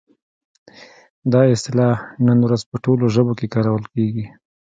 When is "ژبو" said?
3.15-3.33